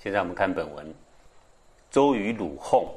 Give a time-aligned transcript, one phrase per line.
[0.00, 0.94] 现在我们看本文，
[1.90, 2.88] 周瑜鲁哄，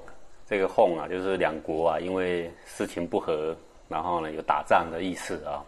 [0.47, 3.55] 这个哄啊，就是两国啊，因为事情不和，
[3.89, 5.65] 然后呢有打仗的意思啊。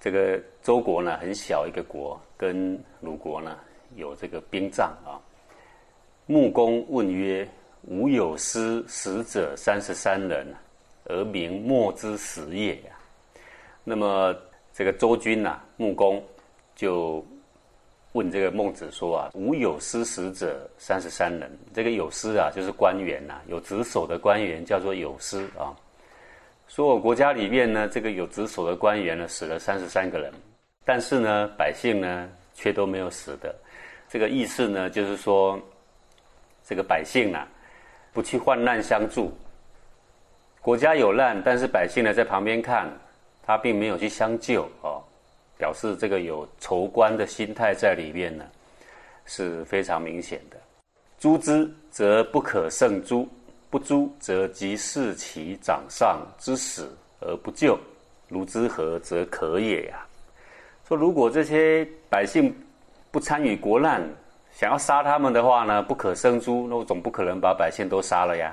[0.00, 3.58] 这个周国呢很小一个国，跟鲁国呢
[3.96, 5.18] 有这个兵仗啊。
[6.26, 7.46] 穆公问曰
[7.88, 10.46] ：“吾有师使者三十三人，
[11.06, 12.80] 而名莫之死也。”
[13.82, 14.32] 那么
[14.72, 16.24] 这个周军啊，穆公
[16.76, 17.26] 就。
[18.12, 21.50] 问这个孟子说啊，吾有司使者三十三人。
[21.72, 25.72] 这个有司啊，就是官员呐，有职守的官员叫做有司啊。
[26.68, 30.32] 说我国家里面呢，这个有职守的官员呢，死了三十三个人，
[30.84, 33.54] 但是呢，百姓呢却都没有死的。
[34.08, 35.58] 这个意思呢，就是说，
[36.64, 37.48] 这个百姓啊，
[38.12, 39.32] 不去患难相助。
[40.60, 42.86] 国家有难，但是百姓呢在旁边看，
[43.42, 44.91] 他并没有去相救哦。
[45.62, 48.44] 表示这个有仇官的心态在里面呢，
[49.26, 50.56] 是非常明显的。
[51.20, 53.28] 诛之则不可胜诛，
[53.70, 56.90] 不诛则即视其掌上之死
[57.20, 57.78] 而不救，
[58.26, 60.04] 如之何则可也呀？
[60.88, 62.52] 说如果这些百姓
[63.12, 64.02] 不参与国难，
[64.50, 68.52] 想要杀他们的话呢，不可胜诛，那我总不可能把百姓都杀了呀。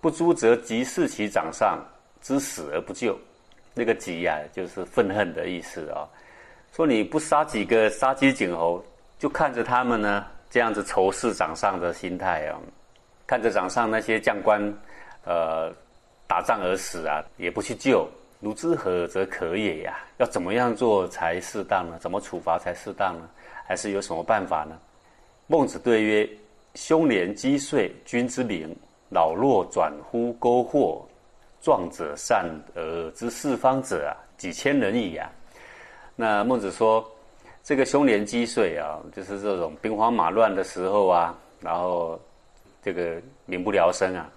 [0.00, 1.78] 不诛则即视其掌上
[2.22, 3.14] 之死而不救。
[3.74, 6.08] 那个急呀，就是愤恨的意思啊。
[6.72, 8.84] 说你不杀几个杀鸡儆猴，
[9.18, 12.58] 就看着他们呢，这样子仇视掌上的心态啊，
[13.26, 14.60] 看着掌上那些将官，
[15.24, 15.72] 呃，
[16.26, 18.08] 打仗而死啊，也不去救，
[18.40, 19.98] 如之何则可也呀？
[20.18, 21.98] 要怎么样做才适当呢？
[22.00, 23.28] 怎么处罚才适当呢？
[23.66, 24.78] 还是有什么办法呢？
[25.46, 26.28] 孟子对曰：
[26.74, 28.74] 凶年击碎君之名，
[29.10, 31.06] 老弱转乎沟壑。
[31.64, 35.32] 壮者善而知四方者啊，几千人矣啊。
[36.14, 37.02] 那孟子说，
[37.62, 42.20] 这个凶年积岁啊，就是这种兵荒马乱的时候啊，然后
[42.82, 44.30] 这个民不聊生啊。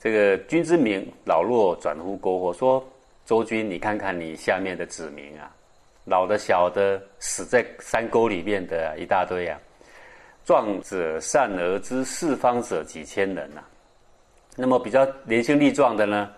[0.00, 2.52] 这个君之名，老弱转乎沟壑。
[2.52, 2.84] 说
[3.24, 5.48] 周君，你看看你下面的子民啊，
[6.04, 9.56] 老的、小的，死在山沟里面的一大堆啊。
[10.44, 13.62] 壮者善而知四方者几千人呐。
[14.56, 16.28] 那么比较年轻力壮的呢？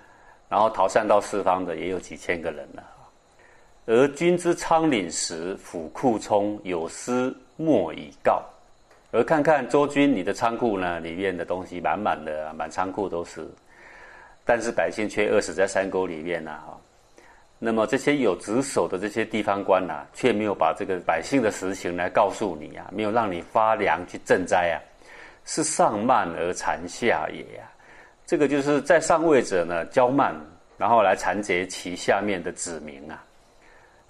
[0.49, 2.83] 然后逃散到四方的也有几千个人了，
[3.87, 8.43] 而君之仓廪实，府库充，有司莫以告。
[9.11, 13.47] 而看看周君，你的仓库呢，里面的东西满满的，满仓库都是，
[14.45, 16.61] 但是百姓却饿死在山沟里面呐！
[16.67, 16.79] 哈，
[17.59, 24.77] 那么这些有职守的这些地方官呐，却没有把这个百姓的实情来告诉你呀，没有让你发粮去赈灾啊，
[25.45, 27.65] 是上慢而残下也呀。
[28.29, 30.39] 这个就是在上位者呢骄慢，
[30.77, 33.25] 然后来残劫其下面的子民啊。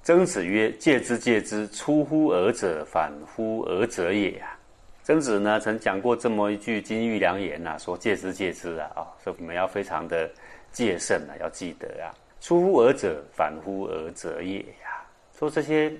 [0.02, 4.58] 曾子曰：“戒之戒之，出乎尔者，反乎尔者也啊。”
[5.04, 10.28] 曾子呢曾讲过这么一句金玉良言呐，说：“戒之戒之啊，啊，说你们要非常的
[10.72, 12.10] 戒慎啊，要记得啊。
[12.40, 15.00] 出乎尔者，反乎尔者也呀。”
[15.38, 15.92] 说这些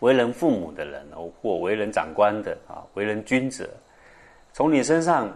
[0.00, 1.06] 为人父母的人，
[1.40, 3.66] 或为人长官的啊，为人君者，
[4.52, 5.34] 从你身上。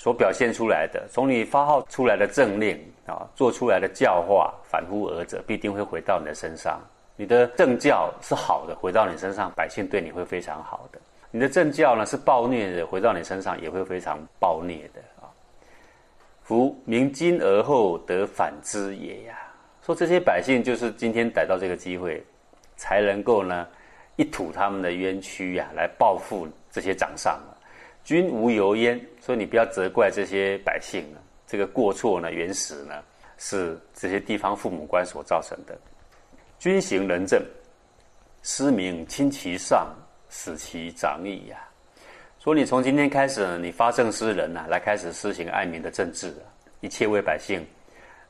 [0.00, 2.74] 所表现出来的，从你发号出来的政令
[3.04, 6.80] 啊，做出来的教化，反乎尔者，必定会回到你的身上。
[7.16, 10.98] 你的政教是好的，回到你身上，百姓对你会非常好的；
[11.30, 15.28] 你的政教呢是暴虐的，回到你身上也会非常暴虐的啊。
[16.42, 19.38] 夫明今而后得反之也呀。
[19.84, 22.24] 说这些百姓就是今天逮到这个机会，
[22.74, 23.68] 才能够呢
[24.16, 27.38] 一吐他们的冤屈呀，来报复这些掌上。
[28.02, 31.20] 君无尤焉，所以你不要责怪这些百姓了。
[31.46, 33.02] 这个过错呢，原始呢
[33.38, 35.78] 是这些地方父母官所造成的。
[36.58, 37.42] 君行仁政，
[38.42, 39.94] 失民亲其上，
[40.28, 41.58] 死其长矣呀。
[42.38, 46.34] 说你从今天开始，你发政施人呐，来开始施行爱民的政治，
[46.80, 47.64] 一切为百姓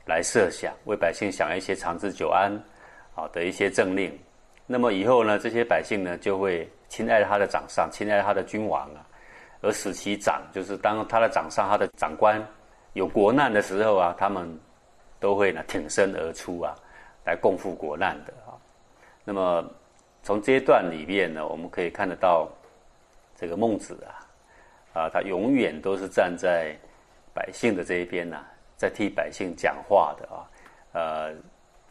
[0.06, 2.52] 来设想，为百姓想一些长治久安
[3.14, 4.16] 啊的一些政令。
[4.66, 9.06] 那么以后呢，这些百姓呢就会亲爱他的掌上，亲爱他的君王啊。
[9.62, 12.45] 而使其长，就是当他的长上，他的长官
[12.95, 14.59] 有国难的时候啊，他们
[15.19, 16.75] 都会呢挺身而出啊，
[17.25, 18.57] 来共赴国难的啊。
[19.25, 19.65] 那么
[20.23, 22.49] 从这一段里面呢，我们可以看得到
[23.37, 26.75] 这个孟子啊，啊，他永远都是站在
[27.35, 28.39] 百姓的这一边呐，
[28.77, 30.49] 在替百姓讲话的啊，
[30.93, 31.35] 呃，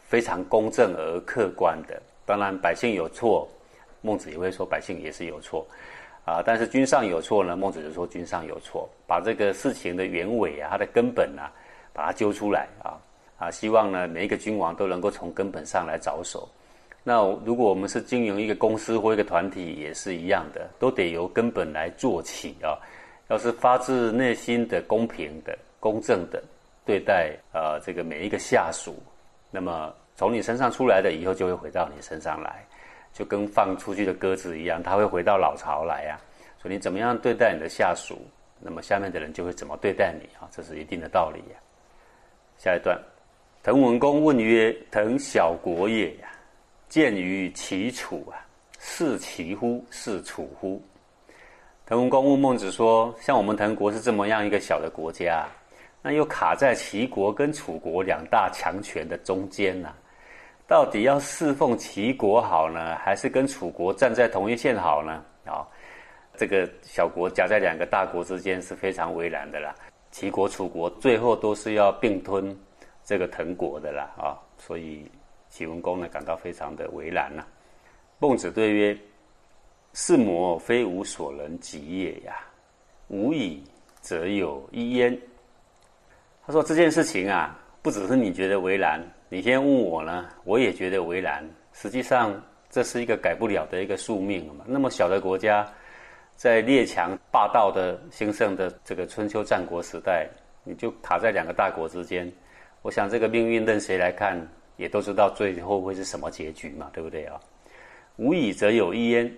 [0.02, 2.00] 非常公正而客观的。
[2.26, 3.48] 当然，百姓有错，
[4.02, 5.66] 孟子也会说百姓也是有错。
[6.24, 11.50] 啊，但是君上有错呢，孟子就说君上有错，把这个事情的原委啊，它的根本啊，
[11.92, 12.94] 把它揪出来啊，
[13.38, 16.48] 啊，希望呢每一个君王都能够从根本上来着手，
[17.02, 22.78] 那如果我们是经营一个公司或一个团体，也是一样的，都得由根本来做起啊。
[23.28, 26.42] 要是发自内心的公平的、公正的
[26.84, 28.94] 对待呃这个每一个下属，
[29.50, 32.66] 那么从你身上出来的以后就会回到你身上来，
[33.12, 36.18] 就跟放出去的鸽子一样，它会回到老巢来呀。
[36.60, 38.20] 所以你怎么样对待你的下属，
[38.58, 41.56] 那么下面的人就会怎么对待你啊，这是一定的道理呀。
[42.58, 43.00] 下一段，
[43.62, 46.28] 滕文公问曰：“滕小国也呀，
[46.88, 48.36] 见于齐楚啊，
[48.78, 49.82] 是齐乎？
[49.90, 50.82] 是楚乎？”
[51.86, 55.48] 滕文公问孟子说：“像我们滕国是这么样一个小的国家，
[56.02, 59.94] 那又卡在齐国跟楚国两大强权的中间呐，
[60.70, 65.20] 到底要侍奉齐国好呢，还是跟楚国站在同一线好呢？
[65.44, 65.66] 啊？”
[66.38, 69.74] 这个小国夹在两个大国之间是非常为难的啦。
[70.12, 72.56] 齐国、楚国最后都是要并吞
[73.02, 75.10] 这个滕国的啦啊，所以
[75.48, 77.44] 齐文公呢感到非常的为难呐。
[78.20, 78.96] 孟子对曰
[79.92, 82.36] ：“是魔非吾所能及也呀，
[83.08, 83.60] 无以
[84.00, 85.20] 则有一焉。”
[86.46, 91.48] 他说这件事情啊，不只是你觉得为难，你先问我呢，我也觉得为难。
[91.72, 92.38] 实际上
[92.68, 94.64] 这是一个改不了的一个宿命嘛。
[94.66, 95.66] 那么小的国家。
[96.36, 100.26] 在列强霸道的兴盛的这个春秋战国时代，
[100.64, 102.32] 你就卡在两个大国之间。
[102.80, 104.40] 我想这个命运任谁来看，
[104.78, 107.38] 也都知道最后会是什么结局嘛，对不对啊？
[108.16, 109.30] 无以则有一焉，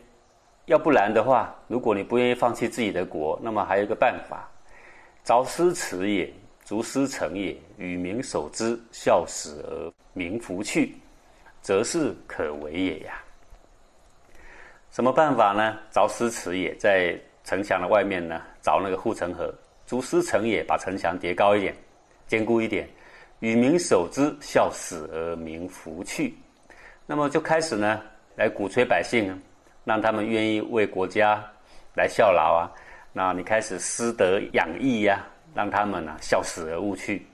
[0.66, 4.48] 要不然的话，如果你不愿意放弃自己的国，那么还有一个办法：
[5.24, 6.32] 凿师辞也，
[6.64, 10.94] 逐师成也，与民守之，孝死而民弗去，
[11.60, 13.22] 则是可为也呀。
[14.90, 15.78] 什么办法呢？
[15.92, 19.52] 凿师池也在城墙的外面呢，凿那个护城河；
[19.86, 21.74] 筑师城也，把城墙叠高一点，
[22.26, 22.88] 坚固一点。
[23.40, 26.34] 与民守之，孝死而民弗去。
[27.06, 28.00] 那么就开始呢，
[28.36, 29.36] 来鼓吹百姓，
[29.84, 31.42] 让他们愿意为国家
[31.96, 32.70] 来效劳啊。
[33.12, 37.26] 那你开始师德养义呀，让他们呢笑死而勿去，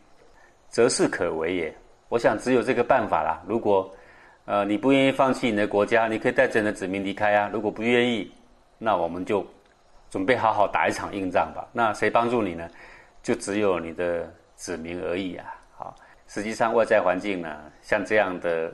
[0.68, 1.74] 则是可为也。
[2.08, 3.42] 我想只有这个办法啦。
[3.46, 3.90] 如果
[4.46, 7.50] 呃，你不愿意放弃你的国家，你可以带着你的子民离开啊。
[7.52, 8.32] 如果不愿意，
[8.78, 9.46] 那我们就
[10.08, 11.68] 准备好好打一场硬仗吧。
[11.70, 12.66] 那谁帮助你呢？
[13.22, 15.54] 就只有你的子民而已啊。
[15.76, 15.94] 好，
[16.28, 18.72] 实际上外在环境呢，像这样的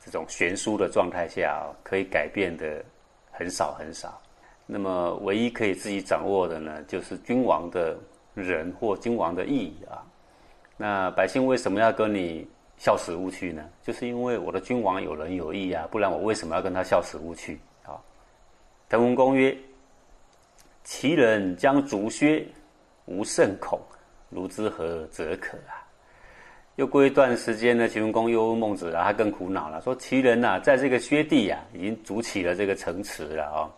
[0.00, 2.82] 这种悬殊的状态下，可以改变的
[3.30, 4.18] 很少很少。
[4.64, 7.98] 那么，唯一可以自己掌握的呢，就是君王的
[8.34, 10.02] 仁或君王的意义啊。
[10.76, 12.46] 那百姓为什么要跟你？
[12.78, 17.94] 笑死勿去呢，就是因为我的君王有仁有义啊，不然我为什么要跟他笑死勿去啊？
[18.88, 19.56] 滕文公曰
[20.82, 22.44] ：“其人将逐薛，
[23.04, 23.80] 无甚恐，
[24.30, 25.78] 如之何则可啊？”
[26.74, 33.70] 又过一段时间呢，齐文公又问孟子了，他更苦恼了，说：“其人呐，在这个薛地呀，已经筑起了这个城池了啊，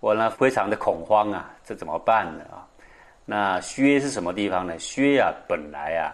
[0.00, 2.66] 我呢非常的恐慌啊，这怎么办呢啊？
[3.26, 4.78] 那薛是什么地方呢？
[4.78, 6.08] 薛呀，本来啊。”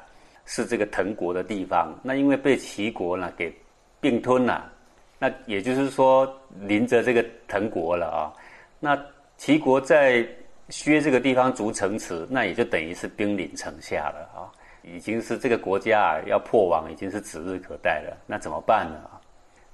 [0.44, 3.54] 是这个滕国的地方，那因为被齐国呢给
[4.00, 4.70] 并吞了，
[5.16, 6.28] 那也就是说
[6.58, 8.34] 临着这个滕国了啊。
[8.80, 9.00] 那
[9.36, 10.26] 齐国在
[10.68, 14.50] 薛这个地方筑城池，那也就等于是兵临城下了啊，
[14.82, 18.16] 已经是这个国家啊要破亡，已经是指日可待了。
[18.26, 19.08] 那怎么办呢？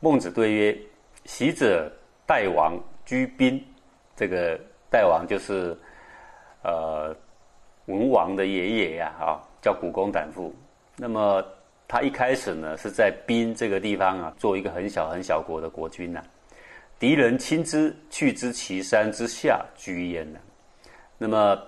[0.00, 0.78] 孟子对曰
[1.24, 1.90] ：“习者
[2.26, 3.64] 代王居宾，
[4.14, 5.74] 这个代王就是
[6.62, 7.16] 呃
[7.88, 10.54] 文王的爷爷呀，啊。”叫古公胆父，
[10.96, 11.44] 那么
[11.88, 16.22] 他一开始呢是在宾这个地方啊，做一个很小很小国的国君呐。
[16.96, 20.38] 敌人亲之，去之岐山之下居焉呢。
[21.18, 21.60] 那么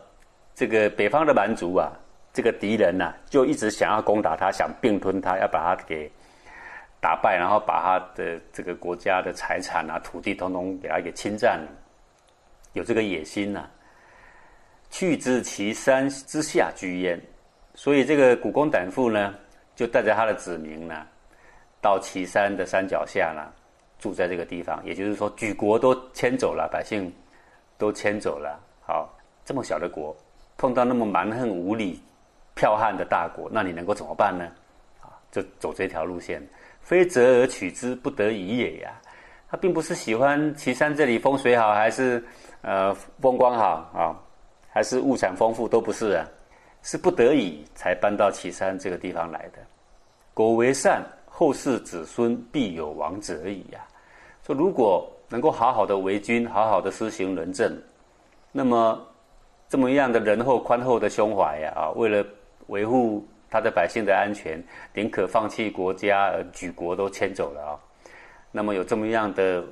[0.54, 1.90] 这个北方的蛮族啊，
[2.32, 6.08] 这个敌人呐，就一直想要攻打他，想并吞他，要把他给
[7.00, 11.68] 打败，然后把他的这个国家的财产啊、土地统统给他给侵占了，
[12.74, 13.68] 有这个野心呐。
[14.90, 17.20] 去之岐山之下居焉。
[17.74, 19.34] 所以这个古公胆父呢，
[19.74, 21.06] 就带着他的子民呢，
[21.80, 23.42] 到岐山的山脚下呢，
[23.98, 24.84] 住在这个地方。
[24.84, 27.10] 也就是说，举国都迁走了，百姓
[27.78, 28.60] 都迁走了。
[28.80, 29.08] 好，
[29.44, 30.14] 这么小的国，
[30.58, 32.02] 碰到那么蛮横无理、
[32.54, 34.44] 剽悍的大国，那你能够怎么办呢？
[35.00, 36.42] 啊，就走这条路线，
[36.80, 38.92] 非择而取之，不得已也呀。
[39.48, 42.22] 他并不是喜欢岐山这里风水好，还是
[42.62, 44.14] 呃风光好啊，
[44.72, 46.26] 还是物产丰富，都不是啊。
[46.82, 49.58] 是不得已才搬到岐山这个地方来的。
[50.32, 53.86] 果为善，后世子孙必有王者矣呀。
[54.46, 57.70] 说如果能够好好的为君，好好的施行仁政，
[58.50, 58.98] 那么
[59.68, 62.24] 这么样的仁厚宽厚的胸怀呀啊，为了
[62.68, 64.62] 维护他的百姓的安全，
[64.94, 67.78] 宁可放弃国家而举国都迁走了啊。
[68.50, 69.62] 那么有这么样的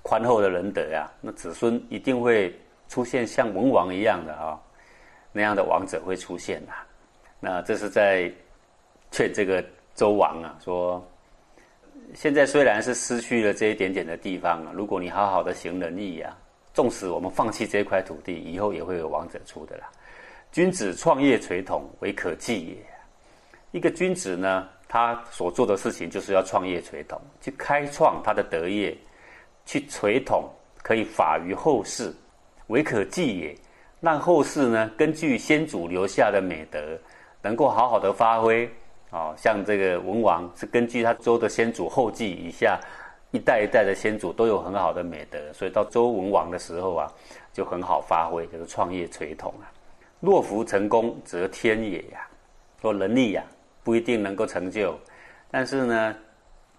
[0.00, 2.58] 宽厚的仁德啊，那子孙一定会
[2.90, 4.60] 出现像文王一样的啊
[5.32, 6.72] 那样的王者会出现呐。
[7.40, 8.30] 那这是在
[9.10, 11.02] 劝这个周王啊，说
[12.14, 16.36] 现在虽然是失去了这一点点的地方啊，如果你好好的行仁义啊，
[16.74, 19.88] 纵使我们放弃这块土地，以后也会有王者出的啦。
[20.52, 22.76] 君子创业垂统，为可继也。
[23.70, 24.68] 一个君子呢？
[24.92, 28.98] 他所做的事情就是要创业垂统，去开创他的德业，
[29.64, 30.50] 去垂统，
[30.82, 32.12] 可以法于后世，
[32.70, 33.54] 唯可继也。
[34.00, 36.98] 让后世呢，根据先祖留下的美德，
[37.42, 38.66] 能够好好的发挥。
[39.10, 42.80] 哦，像这个文王是根据他周的先祖后继以下
[43.32, 47.12] 一代一代的先祖都有很好的美德，所以到周文王的时候啊，
[47.52, 49.68] 就很好发挥，就是创业垂统啊。
[50.20, 52.26] 若夫成功，则天也呀，
[52.80, 53.44] 说能力呀。
[53.82, 54.94] 不一定能够成就，
[55.50, 56.14] 但是呢，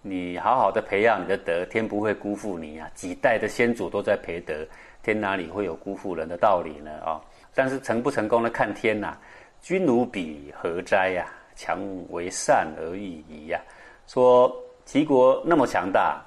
[0.02, 2.88] 你好好的培养你的德，天不会辜负你啊！
[2.94, 4.64] 几代的先祖都在培德，
[5.02, 6.90] 天哪里会有辜负人的道理呢？
[7.04, 7.20] 啊！
[7.54, 8.48] 但是成不成功呢？
[8.48, 9.16] 看天呐！
[9.60, 11.26] 君如彼何哉呀？
[11.54, 11.80] 强
[12.10, 13.60] 为善而已矣呀！
[14.06, 14.54] 说
[14.84, 16.22] 齐国那么强大，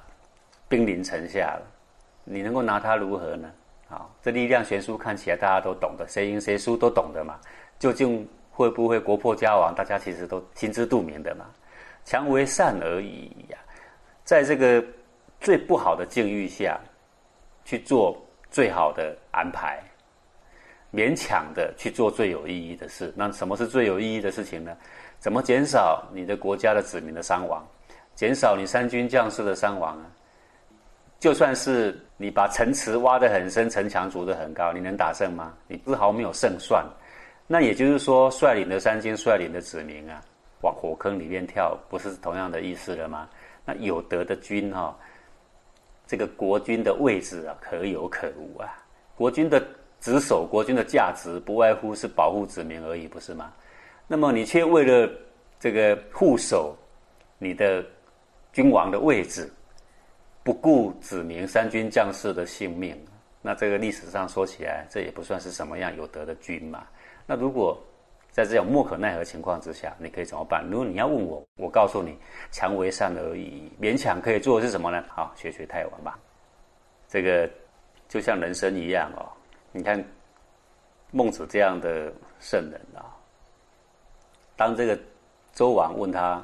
[0.68, 1.62] 兵临城下了，
[2.24, 3.52] 你能够拿他如何呢？
[3.90, 4.06] 啊！
[4.22, 7.40] 这力量悬殊看起来大家都懂得，谁赢谁输都懂得嘛。
[7.80, 8.28] 究竟？
[8.58, 9.76] 会不会国破家亡？
[9.76, 11.46] 大家其实都心知肚明的嘛。
[12.06, 13.58] 强为善而已呀，
[14.24, 14.82] 在这个
[15.42, 16.80] 最不好的境遇下，
[17.66, 18.25] 去做
[18.56, 19.84] 最好的安排，
[20.94, 23.14] 勉强的去做最有意义的事。
[23.14, 24.74] 那什么是最有意义的事情呢？
[25.20, 27.62] 怎么减少你的国家的子民的伤亡，
[28.16, 30.06] 减少你三军将士的伤亡啊？
[31.20, 35.52] 就算是你把城池挖得很深，城墙筑得很高，你能打胜吗？
[35.68, 36.82] 你丝毫没有胜算。
[37.48, 40.22] 那也就是说，率领的三军，率领的子民啊，
[40.62, 43.28] 往火坑里面跳，不是同样的意思了吗？
[43.66, 44.98] 那有德的君哈，
[46.08, 48.68] 这个国君的位置啊，可有可无啊。
[49.16, 49.66] 国君的
[50.00, 53.52] 职守，国君的价值，不外乎是保护子民而已，不是吗？
[54.08, 55.12] 那么你却为了
[55.60, 56.76] 这个护守
[57.38, 57.84] 你的
[58.54, 59.52] 君王的位置，
[60.44, 62.96] 不顾子民三军将士的性命，
[63.42, 66.84] 那这个历史上说起来，这也不算是什么样有德的君嘛。
[67.26, 67.82] 那如果
[68.36, 70.62] 在这种莫可奈何情况之下，你可以怎么办？
[70.70, 72.20] 如果你要问我，我告诉你，
[72.52, 75.02] 强为善而已，勉强可以做的是什么呢？
[75.08, 76.20] 好，学学太晚吧。
[77.08, 77.50] 这个
[78.10, 79.32] 就像人生一样哦。
[79.72, 80.04] 你看
[81.12, 82.12] 孟子这样的
[82.42, 83.08] 圣人啊，
[84.58, 85.00] 当这个
[85.54, 86.44] 周王问他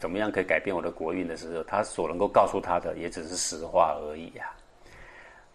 [0.00, 4.52] 怎么样可以改变我的国运的时候，他所能够告诉他的也只是实话而已呀。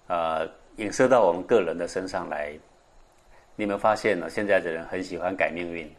[0.08, 2.58] 呃，影射到我们个人的身上来。
[3.58, 4.30] 你有没有发现呢？
[4.30, 5.92] 现在的人很喜欢改命运，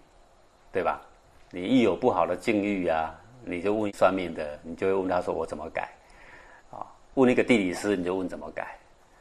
[0.72, 1.02] 对吧？
[1.50, 3.12] 你一有不好的境遇啊，
[3.44, 5.88] 你就问算命的，你就会问他说：“我怎么改？”
[6.70, 8.62] 啊，问一个地理师，你就问怎么改；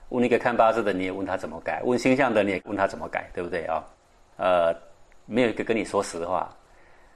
[0.10, 3.84] 问一个看八字的，你也问他怎么改；问星象的，你也问他怎么改，对不对啊？
[4.38, 4.72] 呃，
[5.26, 6.56] 没有一个跟你说实话。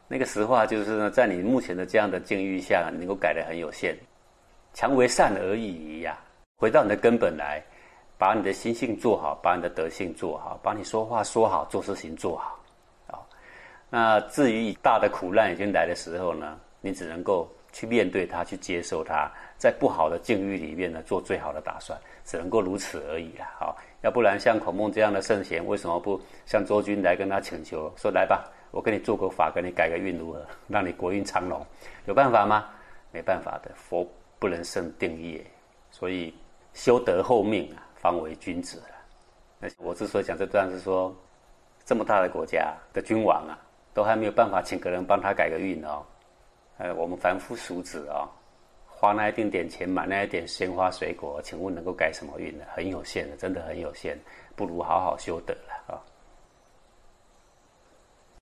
[0.08, 3.96] 那个实话就是呢，在你目前的这样的境遇下，能够改的很有限。
[4.74, 6.18] 强为善而已呀，
[6.58, 7.64] 回到你的根本来。
[8.22, 12.60] 把你的心性做好，把你的德性做好，把你说话说好，做事情做好，
[13.08, 13.18] 啊，
[13.90, 31.66] 那至于大的苦难已经来的时候呢，你只能够去面对它，去接受它，在不好的境遇里面呢，做最好的打算，只能够如此而已了，好，要不然像孔孟这样的圣贤，为什么不向周君来跟他请求，说来吧，我给你做个法，给你改个运如何，让你国运昌隆，
[32.06, 32.66] 有办法吗？
[33.12, 35.44] 没办法的，佛不能胜定业，
[35.90, 36.32] 所以
[36.76, 37.90] 修德厚命啊。
[38.02, 38.86] 方为君子了。
[39.60, 41.16] 那我之所以讲这段，是说
[41.86, 43.58] 这么大的国家的君王啊，
[43.94, 46.04] 都还没有办法请个人帮他改个运哦。
[46.78, 48.26] 呃，我们凡夫俗子啊，
[48.88, 52.66] 花那一丁点钱买那一点鲜花水果，请问能够改什么运呢？
[52.74, 54.18] 很有限的，真的很有限，
[54.56, 56.02] 不如好好修德了啊。